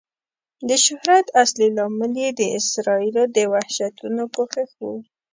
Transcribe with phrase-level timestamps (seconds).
[0.67, 4.85] د شهرت اصلي لامل یې د اسرائیلو د وحشتونو پوښښ و.